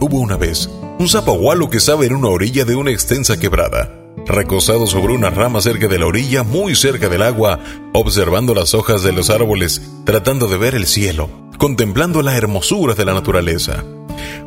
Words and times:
Hubo 0.00 0.20
una 0.20 0.36
vez 0.36 0.70
un 1.00 1.08
sapo 1.08 1.32
gualo 1.32 1.70
que 1.70 1.78
estaba 1.78 2.04
en 2.04 2.14
una 2.14 2.28
orilla 2.28 2.64
de 2.64 2.76
una 2.76 2.92
extensa 2.92 3.38
quebrada, 3.38 3.92
recostado 4.26 4.86
sobre 4.86 5.12
una 5.12 5.30
rama 5.30 5.60
cerca 5.60 5.88
de 5.88 5.98
la 5.98 6.06
orilla, 6.06 6.44
muy 6.44 6.76
cerca 6.76 7.08
del 7.08 7.22
agua, 7.22 7.58
observando 7.94 8.54
las 8.54 8.74
hojas 8.74 9.02
de 9.02 9.12
los 9.12 9.28
árboles, 9.28 9.82
tratando 10.04 10.46
de 10.46 10.56
ver 10.56 10.76
el 10.76 10.86
cielo, 10.86 11.28
contemplando 11.58 12.22
la 12.22 12.36
hermosura 12.36 12.94
de 12.94 13.04
la 13.04 13.14
naturaleza. 13.14 13.82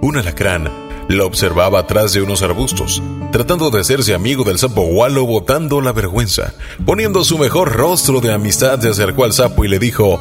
Un 0.02 0.18
alacrán 0.18 0.72
lo 1.10 1.28
observaba 1.28 1.80
atrás 1.80 2.14
de 2.14 2.22
unos 2.22 2.44
arbustos, 2.44 3.04
tratando 3.34 3.70
de 3.72 3.82
hacerse 3.82 4.14
amigo 4.14 4.46
del 4.46 4.58
sapo 4.58 4.84
gualo, 4.84 5.26
botando 5.26 5.82
la 5.82 5.92
vergüenza. 5.92 6.54
Poniendo 6.86 7.26
su 7.26 7.38
mejor 7.38 7.74
rostro 7.74 8.22
de 8.22 8.32
amistad, 8.32 8.80
se 8.80 8.88
acercó 8.88 9.26
al 9.26 9.34
sapo 9.34 9.66
y 9.66 9.68
le 9.68 9.80
dijo: 9.80 10.18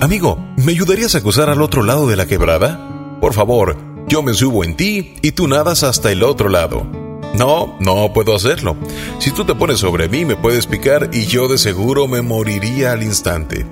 Amigo, 0.00 0.38
¿me 0.56 0.72
ayudarías 0.72 1.14
a 1.14 1.20
cruzar 1.20 1.50
al 1.50 1.60
otro 1.60 1.82
lado 1.82 2.08
de 2.08 2.16
la 2.16 2.26
quebrada? 2.26 2.86
Por 3.20 3.34
favor, 3.34 3.76
yo 4.10 4.22
me 4.22 4.34
subo 4.34 4.64
en 4.64 4.74
ti 4.74 5.14
y 5.22 5.30
tú 5.32 5.46
nadas 5.46 5.84
hasta 5.84 6.10
el 6.10 6.24
otro 6.24 6.48
lado. 6.48 6.84
No, 7.36 7.76
no 7.78 8.12
puedo 8.12 8.34
hacerlo. 8.34 8.76
Si 9.20 9.30
tú 9.30 9.44
te 9.44 9.54
pones 9.54 9.78
sobre 9.78 10.08
mí 10.08 10.24
me 10.24 10.34
puedes 10.34 10.66
picar 10.66 11.10
y 11.12 11.26
yo 11.26 11.46
de 11.46 11.58
seguro 11.58 12.08
me 12.08 12.20
moriría 12.20 12.90
al 12.90 13.04
instante. 13.04 13.64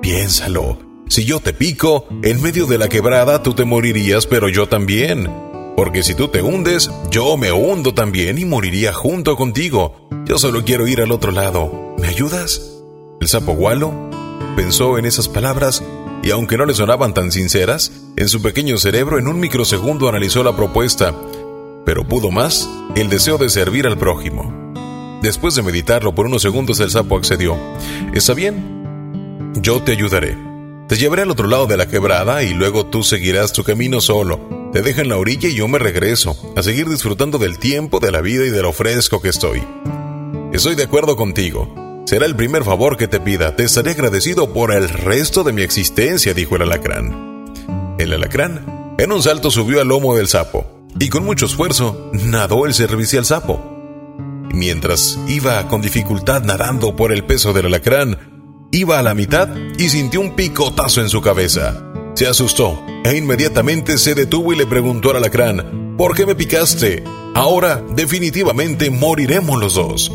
Piénsalo. 0.00 0.78
Si 1.08 1.26
yo 1.26 1.40
te 1.40 1.52
pico, 1.52 2.06
en 2.22 2.40
medio 2.40 2.64
de 2.64 2.78
la 2.78 2.88
quebrada 2.88 3.42
tú 3.42 3.52
te 3.52 3.66
morirías, 3.66 4.26
pero 4.26 4.48
yo 4.48 4.68
también. 4.68 5.30
Porque 5.76 6.02
si 6.02 6.14
tú 6.14 6.28
te 6.28 6.40
hundes, 6.40 6.90
yo 7.10 7.36
me 7.36 7.52
hundo 7.52 7.92
también 7.92 8.38
y 8.38 8.46
moriría 8.46 8.94
junto 8.94 9.36
contigo. 9.36 10.08
Yo 10.24 10.38
solo 10.38 10.64
quiero 10.64 10.88
ir 10.88 11.02
al 11.02 11.12
otro 11.12 11.30
lado. 11.30 11.94
¿Me 11.98 12.08
ayudas? 12.08 12.62
El 13.20 13.28
sapo 13.28 13.52
gualo 13.52 13.92
pensó 14.56 14.96
en 14.96 15.04
esas 15.04 15.28
palabras 15.28 15.82
y 16.28 16.30
aunque 16.30 16.58
no 16.58 16.66
le 16.66 16.74
sonaban 16.74 17.14
tan 17.14 17.32
sinceras, 17.32 17.90
en 18.16 18.28
su 18.28 18.42
pequeño 18.42 18.76
cerebro 18.76 19.18
en 19.18 19.28
un 19.28 19.40
microsegundo 19.40 20.10
analizó 20.10 20.42
la 20.42 20.54
propuesta, 20.54 21.14
pero 21.86 22.06
pudo 22.06 22.30
más 22.30 22.68
el 22.96 23.08
deseo 23.08 23.38
de 23.38 23.48
servir 23.48 23.86
al 23.86 23.96
prójimo. 23.96 24.74
Después 25.22 25.54
de 25.54 25.62
meditarlo 25.62 26.14
por 26.14 26.26
unos 26.26 26.42
segundos 26.42 26.80
el 26.80 26.90
sapo 26.90 27.16
accedió. 27.16 27.56
¿Está 28.12 28.34
bien? 28.34 29.54
Yo 29.62 29.82
te 29.82 29.92
ayudaré. 29.92 30.36
Te 30.86 30.98
llevaré 30.98 31.22
al 31.22 31.30
otro 31.30 31.48
lado 31.48 31.66
de 31.66 31.78
la 31.78 31.88
quebrada 31.88 32.42
y 32.42 32.52
luego 32.52 32.84
tú 32.84 33.02
seguirás 33.02 33.54
tu 33.54 33.64
camino 33.64 34.02
solo. 34.02 34.70
Te 34.74 34.82
dejo 34.82 35.00
en 35.00 35.08
la 35.08 35.16
orilla 35.16 35.48
y 35.48 35.54
yo 35.54 35.66
me 35.66 35.78
regreso, 35.78 36.36
a 36.54 36.62
seguir 36.62 36.90
disfrutando 36.90 37.38
del 37.38 37.58
tiempo, 37.58 38.00
de 38.00 38.12
la 38.12 38.20
vida 38.20 38.44
y 38.44 38.50
de 38.50 38.60
lo 38.60 38.74
fresco 38.74 39.22
que 39.22 39.30
estoy. 39.30 39.62
Estoy 40.52 40.74
de 40.74 40.82
acuerdo 40.82 41.16
contigo. 41.16 41.87
Será 42.08 42.24
el 42.24 42.34
primer 42.34 42.64
favor 42.64 42.96
que 42.96 43.06
te 43.06 43.20
pida. 43.20 43.54
Te 43.54 43.64
estaré 43.64 43.90
agradecido 43.90 44.54
por 44.54 44.72
el 44.72 44.88
resto 44.88 45.44
de 45.44 45.52
mi 45.52 45.60
existencia, 45.60 46.32
dijo 46.32 46.56
el 46.56 46.62
alacrán. 46.62 47.52
El 47.98 48.14
alacrán, 48.14 48.94
en 48.96 49.12
un 49.12 49.22
salto, 49.22 49.50
subió 49.50 49.82
al 49.82 49.88
lomo 49.88 50.16
del 50.16 50.26
sapo 50.26 50.86
y 50.98 51.10
con 51.10 51.26
mucho 51.26 51.44
esfuerzo 51.44 52.10
nadó 52.14 52.64
el 52.64 52.72
servicial 52.72 53.26
sapo. 53.26 53.60
Mientras 54.54 55.18
iba 55.28 55.68
con 55.68 55.82
dificultad 55.82 56.44
nadando 56.44 56.96
por 56.96 57.12
el 57.12 57.24
peso 57.24 57.52
del 57.52 57.66
alacrán, 57.66 58.68
iba 58.72 58.98
a 58.98 59.02
la 59.02 59.12
mitad 59.12 59.50
y 59.76 59.90
sintió 59.90 60.22
un 60.22 60.34
picotazo 60.34 61.02
en 61.02 61.10
su 61.10 61.20
cabeza. 61.20 61.92
Se 62.14 62.26
asustó 62.26 62.82
e 63.04 63.18
inmediatamente 63.18 63.98
se 63.98 64.14
detuvo 64.14 64.54
y 64.54 64.56
le 64.56 64.64
preguntó 64.64 65.10
al 65.10 65.16
alacrán, 65.16 65.94
¿por 65.98 66.14
qué 66.14 66.24
me 66.24 66.34
picaste? 66.34 67.04
Ahora 67.34 67.84
definitivamente 67.94 68.88
moriremos 68.88 69.60
los 69.60 69.74
dos. 69.74 70.10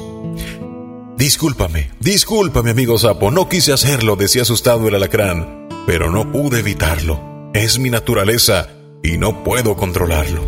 Discúlpame, 1.24 1.90
discúlpame, 2.02 2.72
amigo 2.72 2.98
sapo, 2.98 3.32
no 3.32 3.48
quise 3.48 3.72
hacerlo, 3.72 4.18
decía 4.18 4.42
asustado 4.42 4.90
el 4.90 4.96
alacrán, 4.96 5.70
pero 5.88 6.12
no 6.12 6.30
pude 6.34 6.60
evitarlo. 6.60 7.50
Es 7.54 7.80
mi 7.80 7.90
naturaleza 7.90 8.68
y 9.02 9.18
no 9.18 9.42
puedo 9.42 9.78
controlarlo. 9.78 10.44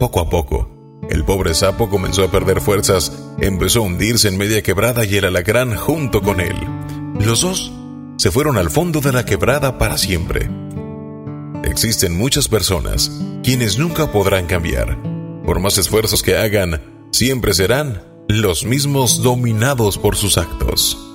Poco 0.00 0.18
a 0.18 0.28
poco, 0.28 0.98
el 1.08 1.24
pobre 1.24 1.54
sapo 1.54 1.88
comenzó 1.88 2.24
a 2.24 2.30
perder 2.32 2.60
fuerzas, 2.60 3.12
empezó 3.38 3.78
a 3.78 3.82
hundirse 3.82 4.26
en 4.26 4.36
media 4.36 4.64
quebrada 4.64 5.04
y 5.04 5.16
el 5.16 5.26
alacrán 5.26 5.76
junto 5.76 6.22
con 6.22 6.40
él. 6.40 6.56
Los 7.20 7.42
dos 7.42 7.72
se 8.16 8.32
fueron 8.32 8.58
al 8.58 8.70
fondo 8.70 9.00
de 9.00 9.12
la 9.12 9.24
quebrada 9.24 9.78
para 9.78 9.96
siempre. 9.96 10.50
Existen 11.62 12.18
muchas 12.18 12.48
personas 12.48 13.12
quienes 13.44 13.78
nunca 13.78 14.10
podrán 14.10 14.46
cambiar. 14.46 14.98
Por 15.46 15.60
más 15.60 15.78
esfuerzos 15.78 16.24
que 16.24 16.36
hagan, 16.36 16.82
siempre 17.12 17.54
serán 17.54 18.13
los 18.28 18.64
mismos 18.64 19.22
dominados 19.22 19.98
por 19.98 20.16
sus 20.16 20.38
actos. 20.38 21.13